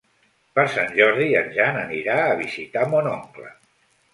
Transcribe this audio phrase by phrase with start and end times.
[0.59, 3.53] Per Sant Jordi en Jan anirà a visitar mon oncle.